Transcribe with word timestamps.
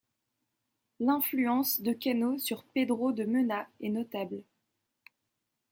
L'influence 0.99 1.79
de 1.81 1.93
Cano 1.93 2.39
sur 2.39 2.63
Pedro 2.63 3.11
de 3.11 3.23
Mena 3.23 3.67
est 3.81 3.89
notable. 3.89 4.41